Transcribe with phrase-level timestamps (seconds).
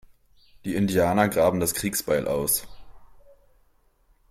[0.65, 2.65] Die Indianer graben das Kriegsbeil aus.